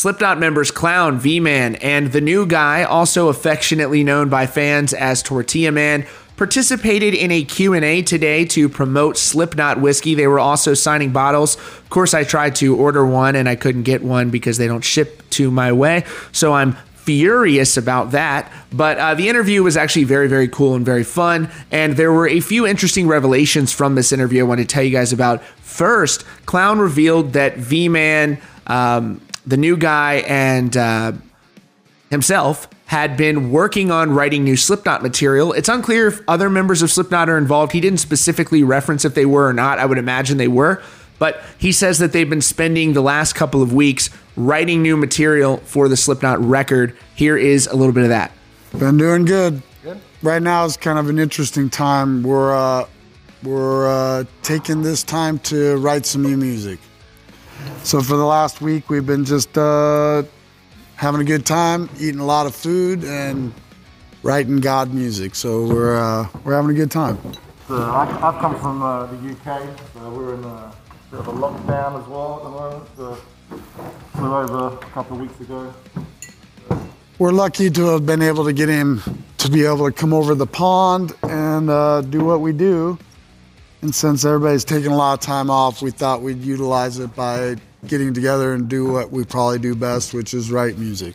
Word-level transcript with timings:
Slipknot 0.00 0.38
members 0.38 0.70
Clown, 0.70 1.18
V 1.18 1.40
Man, 1.40 1.74
and 1.74 2.10
the 2.10 2.22
new 2.22 2.46
guy, 2.46 2.84
also 2.84 3.28
affectionately 3.28 4.02
known 4.02 4.30
by 4.30 4.46
fans 4.46 4.94
as 4.94 5.22
Tortilla 5.22 5.72
Man, 5.72 6.06
participated 6.38 7.12
in 7.12 7.30
a 7.30 7.44
Q&A 7.44 8.00
today 8.00 8.46
to 8.46 8.70
promote 8.70 9.18
Slipknot 9.18 9.78
whiskey. 9.78 10.14
They 10.14 10.26
were 10.26 10.40
also 10.40 10.72
signing 10.72 11.12
bottles. 11.12 11.56
Of 11.56 11.90
course, 11.90 12.14
I 12.14 12.24
tried 12.24 12.54
to 12.56 12.74
order 12.78 13.04
one 13.04 13.36
and 13.36 13.46
I 13.46 13.56
couldn't 13.56 13.82
get 13.82 14.02
one 14.02 14.30
because 14.30 14.56
they 14.56 14.66
don't 14.66 14.82
ship 14.82 15.22
to 15.32 15.50
my 15.50 15.70
way. 15.70 16.06
So 16.32 16.54
I'm 16.54 16.78
furious 16.94 17.76
about 17.76 18.12
that. 18.12 18.50
But 18.72 18.96
uh, 18.96 19.14
the 19.16 19.28
interview 19.28 19.62
was 19.62 19.76
actually 19.76 20.04
very, 20.04 20.28
very 20.28 20.48
cool 20.48 20.76
and 20.76 20.86
very 20.86 21.04
fun. 21.04 21.50
And 21.70 21.98
there 21.98 22.10
were 22.10 22.26
a 22.26 22.40
few 22.40 22.66
interesting 22.66 23.06
revelations 23.06 23.70
from 23.70 23.96
this 23.96 24.12
interview 24.12 24.44
I 24.44 24.48
want 24.48 24.60
to 24.60 24.66
tell 24.66 24.82
you 24.82 24.92
guys 24.92 25.12
about. 25.12 25.44
First, 25.58 26.24
Clown 26.46 26.78
revealed 26.78 27.34
that 27.34 27.58
V 27.58 27.90
Man, 27.90 28.40
um, 28.66 29.20
the 29.50 29.56
new 29.56 29.76
guy, 29.76 30.24
and 30.26 30.76
uh, 30.76 31.12
himself 32.08 32.68
had 32.86 33.16
been 33.16 33.52
working 33.52 33.90
on 33.90 34.12
writing 34.12 34.42
new 34.42 34.56
Slipknot 34.56 35.02
material. 35.02 35.52
It's 35.52 35.68
unclear 35.68 36.08
if 36.08 36.20
other 36.26 36.48
members 36.48 36.82
of 36.82 36.90
Slipknot 36.90 37.28
are 37.28 37.38
involved. 37.38 37.72
He 37.72 37.80
didn't 37.80 37.98
specifically 37.98 38.62
reference 38.62 39.04
if 39.04 39.14
they 39.14 39.26
were 39.26 39.48
or 39.48 39.52
not. 39.52 39.78
I 39.78 39.86
would 39.86 39.98
imagine 39.98 40.38
they 40.38 40.48
were. 40.48 40.82
But 41.18 41.42
he 41.58 41.70
says 41.70 41.98
that 41.98 42.12
they've 42.12 42.28
been 42.28 42.40
spending 42.40 42.94
the 42.94 43.02
last 43.02 43.34
couple 43.34 43.60
of 43.62 43.74
weeks 43.74 44.08
writing 44.36 44.82
new 44.82 44.96
material 44.96 45.58
for 45.58 45.88
the 45.88 45.96
Slipknot 45.96 46.40
record. 46.40 46.96
Here 47.14 47.36
is 47.36 47.66
a 47.66 47.76
little 47.76 47.92
bit 47.92 48.04
of 48.04 48.08
that. 48.08 48.32
Been 48.76 48.96
doing 48.96 49.24
good. 49.24 49.62
Good. 49.82 50.00
Right 50.22 50.42
now 50.42 50.64
is 50.64 50.76
kind 50.76 50.98
of 50.98 51.08
an 51.10 51.18
interesting 51.18 51.68
time. 51.68 52.22
We're 52.22 52.54
uh, 52.54 52.86
we're 53.42 53.88
uh, 53.88 54.24
taking 54.42 54.82
this 54.82 55.02
time 55.02 55.38
to 55.40 55.76
write 55.76 56.06
some 56.06 56.22
new 56.22 56.36
music. 56.36 56.78
So 57.82 58.00
for 58.00 58.16
the 58.16 58.24
last 58.24 58.60
week, 58.60 58.90
we've 58.90 59.06
been 59.06 59.24
just 59.24 59.56
uh, 59.56 60.22
having 60.96 61.20
a 61.20 61.24
good 61.24 61.46
time, 61.46 61.88
eating 61.98 62.20
a 62.20 62.24
lot 62.24 62.46
of 62.46 62.54
food, 62.54 63.04
and 63.04 63.52
writing 64.22 64.60
God 64.60 64.92
music. 64.92 65.34
So 65.34 65.66
we're 65.66 65.96
uh, 65.96 66.28
we're 66.44 66.54
having 66.54 66.70
a 66.70 66.74
good 66.74 66.90
time. 66.90 67.18
So 67.68 67.76
I, 67.82 68.04
have 68.04 68.40
come 68.40 68.58
from 68.58 68.82
uh, 68.82 69.06
the 69.06 69.30
UK. 69.30 69.78
So 69.94 70.10
we're 70.10 70.34
in 70.34 70.44
a 70.44 70.74
bit 71.10 71.20
of 71.20 71.28
a 71.28 71.32
lockdown 71.32 72.00
as 72.00 72.08
well 72.08 72.36
at 72.36 72.42
the 72.42 72.50
moment. 72.50 72.88
So 72.96 73.14
flew 74.14 74.34
over 74.34 74.74
a 74.74 74.90
couple 74.90 75.16
of 75.16 75.22
weeks 75.22 75.40
ago. 75.40 75.72
We're 77.18 77.32
lucky 77.32 77.70
to 77.70 77.86
have 77.88 78.06
been 78.06 78.22
able 78.22 78.44
to 78.44 78.52
get 78.52 78.68
him 78.68 79.02
to 79.38 79.50
be 79.50 79.64
able 79.64 79.86
to 79.86 79.92
come 79.92 80.12
over 80.12 80.34
the 80.34 80.46
pond 80.46 81.12
and 81.22 81.70
uh, 81.70 82.00
do 82.02 82.24
what 82.24 82.40
we 82.40 82.52
do. 82.52 82.98
And 83.82 83.94
since 83.94 84.24
everybody's 84.24 84.64
taking 84.64 84.92
a 84.92 84.96
lot 84.96 85.14
of 85.14 85.20
time 85.20 85.50
off, 85.50 85.80
we 85.80 85.90
thought 85.90 86.22
we'd 86.22 86.42
utilize 86.42 86.98
it 86.98 87.14
by 87.16 87.56
getting 87.86 88.12
together 88.12 88.52
and 88.52 88.68
do 88.68 88.92
what 88.92 89.10
we 89.10 89.24
probably 89.24 89.58
do 89.58 89.74
best, 89.74 90.12
which 90.12 90.34
is 90.34 90.50
write 90.50 90.76
music. 90.76 91.14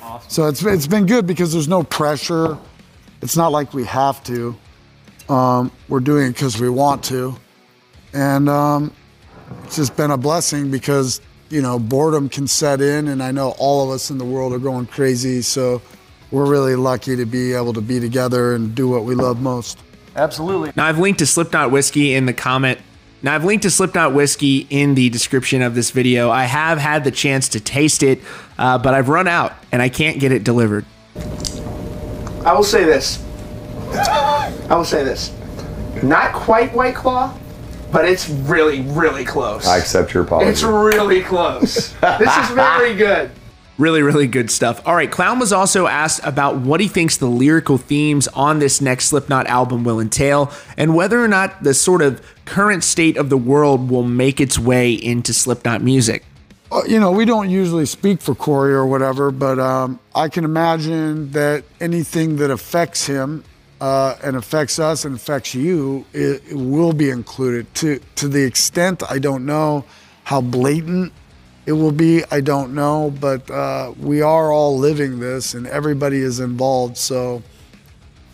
Awesome. 0.00 0.30
So 0.30 0.46
it's, 0.46 0.64
it's 0.64 0.86
been 0.86 1.04
good 1.04 1.26
because 1.26 1.52
there's 1.52 1.68
no 1.68 1.82
pressure. 1.82 2.56
It's 3.20 3.36
not 3.36 3.52
like 3.52 3.74
we 3.74 3.84
have 3.84 4.22
to. 4.24 4.56
Um, 5.28 5.70
we're 5.88 6.00
doing 6.00 6.28
it 6.28 6.32
because 6.32 6.60
we 6.60 6.70
want 6.70 7.04
to. 7.04 7.36
And 8.14 8.48
um, 8.48 8.92
it's 9.64 9.76
just 9.76 9.96
been 9.96 10.10
a 10.10 10.16
blessing 10.16 10.70
because 10.70 11.20
you 11.50 11.60
know 11.60 11.78
boredom 11.78 12.28
can 12.28 12.46
set 12.46 12.80
in, 12.80 13.08
and 13.08 13.22
I 13.22 13.30
know 13.30 13.54
all 13.58 13.84
of 13.84 13.90
us 13.94 14.10
in 14.10 14.18
the 14.18 14.24
world 14.24 14.52
are 14.52 14.58
going 14.58 14.86
crazy. 14.86 15.42
So 15.42 15.82
we're 16.30 16.48
really 16.48 16.76
lucky 16.76 17.16
to 17.16 17.26
be 17.26 17.52
able 17.52 17.72
to 17.74 17.80
be 17.80 18.00
together 18.00 18.54
and 18.54 18.74
do 18.74 18.88
what 18.88 19.04
we 19.04 19.14
love 19.14 19.40
most. 19.40 19.78
Absolutely. 20.16 20.72
Now 20.74 20.86
I've 20.86 20.98
linked 20.98 21.18
to 21.20 21.26
Slipknot 21.26 21.70
whiskey 21.70 22.14
in 22.14 22.26
the 22.26 22.32
comment. 22.32 22.80
Now 23.22 23.34
I've 23.34 23.44
linked 23.44 23.62
to 23.62 23.70
Slipknot 23.70 24.14
whiskey 24.14 24.66
in 24.70 24.94
the 24.94 25.10
description 25.10 25.62
of 25.62 25.74
this 25.74 25.90
video. 25.90 26.30
I 26.30 26.44
have 26.44 26.78
had 26.78 27.04
the 27.04 27.10
chance 27.10 27.48
to 27.50 27.60
taste 27.60 28.02
it, 28.02 28.20
uh, 28.58 28.78
but 28.78 28.94
I've 28.94 29.08
run 29.08 29.28
out 29.28 29.52
and 29.72 29.82
I 29.82 29.88
can't 29.88 30.18
get 30.18 30.32
it 30.32 30.42
delivered. 30.42 30.84
I 32.44 32.52
will 32.52 32.64
say 32.64 32.84
this. 32.84 33.22
I 33.92 34.52
will 34.70 34.84
say 34.84 35.04
this. 35.04 35.32
Not 36.02 36.32
quite 36.32 36.72
White 36.74 36.94
Claw, 36.94 37.36
but 37.90 38.04
it's 38.04 38.28
really, 38.28 38.82
really 38.82 39.24
close. 39.24 39.66
I 39.66 39.78
accept 39.78 40.12
your 40.14 40.24
apology. 40.24 40.50
It's 40.50 40.62
really 40.62 41.22
close. 41.22 41.92
this 42.00 42.36
is 42.36 42.50
very 42.50 42.94
good. 42.94 43.30
Really, 43.78 44.00
really 44.00 44.26
good 44.26 44.50
stuff. 44.50 44.80
All 44.86 44.94
right, 44.94 45.10
Clown 45.10 45.38
was 45.38 45.52
also 45.52 45.86
asked 45.86 46.20
about 46.24 46.56
what 46.56 46.80
he 46.80 46.88
thinks 46.88 47.18
the 47.18 47.26
lyrical 47.26 47.76
themes 47.76 48.26
on 48.28 48.58
this 48.58 48.80
next 48.80 49.08
Slipknot 49.08 49.46
album 49.46 49.84
will 49.84 50.00
entail, 50.00 50.50
and 50.78 50.94
whether 50.94 51.22
or 51.22 51.28
not 51.28 51.62
the 51.62 51.74
sort 51.74 52.00
of 52.00 52.22
current 52.46 52.84
state 52.84 53.18
of 53.18 53.28
the 53.28 53.36
world 53.36 53.90
will 53.90 54.02
make 54.02 54.40
its 54.40 54.58
way 54.58 54.92
into 54.92 55.34
Slipknot 55.34 55.82
music. 55.82 56.24
Uh, 56.72 56.82
you 56.88 56.98
know, 56.98 57.12
we 57.12 57.26
don't 57.26 57.50
usually 57.50 57.86
speak 57.86 58.20
for 58.20 58.34
Corey 58.34 58.72
or 58.72 58.86
whatever, 58.86 59.30
but 59.30 59.58
um, 59.58 60.00
I 60.14 60.28
can 60.28 60.44
imagine 60.44 61.30
that 61.32 61.64
anything 61.78 62.36
that 62.36 62.50
affects 62.50 63.06
him 63.06 63.44
uh, 63.80 64.16
and 64.22 64.36
affects 64.36 64.78
us 64.78 65.04
and 65.04 65.14
affects 65.14 65.54
you, 65.54 66.06
it, 66.12 66.42
it, 66.50 66.54
will 66.54 66.92
be 66.92 67.10
included. 67.10 67.72
To 67.76 68.00
to 68.16 68.26
the 68.26 68.44
extent 68.44 69.02
I 69.08 69.18
don't 69.18 69.44
know 69.44 69.84
how 70.24 70.40
blatant 70.40 71.12
it 71.66 71.72
will 71.72 71.92
be, 71.92 72.22
I 72.30 72.40
don't 72.40 72.74
know, 72.74 73.12
but 73.20 73.50
uh, 73.50 73.92
we 73.98 74.22
are 74.22 74.52
all 74.52 74.78
living 74.78 75.18
this, 75.18 75.52
and 75.54 75.66
everybody 75.66 76.18
is 76.18 76.40
involved. 76.40 76.96
So 76.96 77.42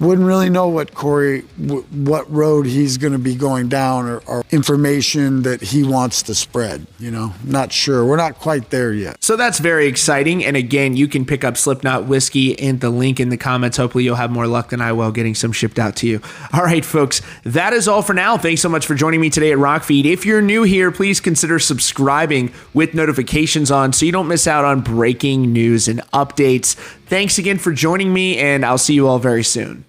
wouldn't 0.00 0.26
really 0.26 0.48
know 0.48 0.68
what 0.68 0.94
Corey, 0.94 1.40
what 1.40 2.30
road 2.30 2.66
he's 2.66 2.98
going 2.98 3.12
to 3.12 3.18
be 3.18 3.34
going 3.34 3.68
down 3.68 4.06
or, 4.06 4.18
or, 4.26 4.44
information 4.50 5.42
that 5.42 5.60
he 5.60 5.82
wants 5.82 6.22
to 6.22 6.34
spread. 6.34 6.86
You 6.98 7.10
know, 7.10 7.34
not 7.44 7.72
sure. 7.72 8.04
We're 8.04 8.16
not 8.16 8.36
quite 8.36 8.70
there 8.70 8.92
yet. 8.92 9.22
So 9.22 9.36
that's 9.36 9.58
very 9.58 9.86
exciting. 9.86 10.44
And 10.44 10.56
again, 10.56 10.96
you 10.96 11.06
can 11.06 11.26
pick 11.26 11.44
up 11.44 11.56
Slipknot 11.56 12.06
whiskey 12.06 12.52
in 12.52 12.78
the 12.78 12.90
link 12.90 13.20
in 13.20 13.28
the 13.28 13.36
comments. 13.36 13.76
Hopefully, 13.76 14.04
you'll 14.04 14.16
have 14.16 14.30
more 14.30 14.46
luck 14.46 14.70
than 14.70 14.80
I 14.80 14.92
will 14.92 15.10
getting 15.10 15.34
some 15.34 15.52
shipped 15.52 15.78
out 15.78 15.96
to 15.96 16.06
you. 16.06 16.20
All 16.52 16.62
right, 16.62 16.84
folks, 16.84 17.20
that 17.42 17.72
is 17.72 17.88
all 17.88 18.02
for 18.02 18.14
now. 18.14 18.38
Thanks 18.38 18.62
so 18.62 18.68
much 18.68 18.86
for 18.86 18.94
joining 18.94 19.20
me 19.20 19.30
today 19.30 19.52
at 19.52 19.58
Rockfeed. 19.58 20.04
If 20.04 20.24
you're 20.24 20.42
new 20.42 20.62
here, 20.62 20.90
please 20.90 21.20
consider 21.20 21.58
subscribing 21.58 22.52
with 22.72 22.94
notifications 22.94 23.70
on 23.70 23.92
so 23.92 24.06
you 24.06 24.12
don't 24.12 24.28
miss 24.28 24.46
out 24.46 24.64
on 24.64 24.80
breaking 24.80 25.52
news 25.52 25.88
and 25.88 26.00
updates. 26.12 26.74
Thanks 27.06 27.38
again 27.38 27.58
for 27.58 27.72
joining 27.72 28.12
me, 28.12 28.38
and 28.38 28.64
I'll 28.64 28.78
see 28.78 28.94
you 28.94 29.08
all 29.08 29.18
very 29.18 29.44
soon. 29.44 29.84